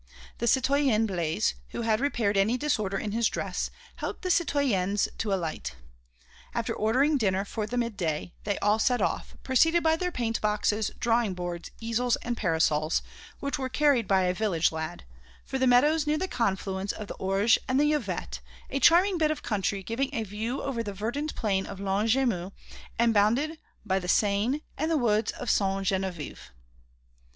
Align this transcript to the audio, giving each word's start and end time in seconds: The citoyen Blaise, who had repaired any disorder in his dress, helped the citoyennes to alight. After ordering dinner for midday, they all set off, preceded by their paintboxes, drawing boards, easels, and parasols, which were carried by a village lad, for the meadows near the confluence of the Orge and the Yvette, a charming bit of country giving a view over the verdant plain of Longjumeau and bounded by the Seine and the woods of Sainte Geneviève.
The 0.39 0.47
citoyen 0.47 1.05
Blaise, 1.05 1.53
who 1.69 1.83
had 1.83 1.99
repaired 1.99 2.35
any 2.35 2.57
disorder 2.57 2.97
in 2.97 3.11
his 3.11 3.27
dress, 3.29 3.69
helped 3.97 4.23
the 4.23 4.31
citoyennes 4.31 5.07
to 5.19 5.31
alight. 5.31 5.75
After 6.55 6.73
ordering 6.73 7.19
dinner 7.19 7.45
for 7.45 7.67
midday, 7.77 8.33
they 8.43 8.57
all 8.63 8.79
set 8.79 8.99
off, 8.99 9.37
preceded 9.43 9.83
by 9.83 9.95
their 9.95 10.11
paintboxes, 10.11 10.89
drawing 10.99 11.35
boards, 11.35 11.69
easels, 11.79 12.15
and 12.23 12.35
parasols, 12.35 13.03
which 13.41 13.59
were 13.59 13.69
carried 13.69 14.07
by 14.07 14.23
a 14.23 14.33
village 14.33 14.71
lad, 14.71 15.03
for 15.45 15.59
the 15.59 15.67
meadows 15.67 16.07
near 16.07 16.17
the 16.17 16.27
confluence 16.27 16.91
of 16.91 17.05
the 17.07 17.13
Orge 17.17 17.59
and 17.67 17.79
the 17.79 17.91
Yvette, 17.93 18.39
a 18.71 18.79
charming 18.79 19.19
bit 19.19 19.29
of 19.29 19.43
country 19.43 19.83
giving 19.83 20.09
a 20.15 20.23
view 20.23 20.63
over 20.63 20.81
the 20.81 20.93
verdant 20.93 21.35
plain 21.35 21.67
of 21.67 21.77
Longjumeau 21.79 22.53
and 22.97 23.13
bounded 23.13 23.59
by 23.85 23.99
the 23.99 24.07
Seine 24.09 24.63
and 24.79 24.89
the 24.89 24.97
woods 24.97 25.31
of 25.33 25.51
Sainte 25.51 25.85
Geneviève. 25.85 26.39